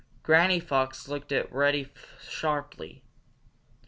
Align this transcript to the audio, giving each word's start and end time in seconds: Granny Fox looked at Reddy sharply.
Granny 0.23 0.59
Fox 0.59 1.07
looked 1.07 1.31
at 1.31 1.53
Reddy 1.53 1.87
sharply. 2.27 3.03